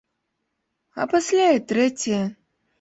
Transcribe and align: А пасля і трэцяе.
А 1.01 1.07
пасля 1.13 1.45
і 1.61 1.63
трэцяе. 1.75 2.23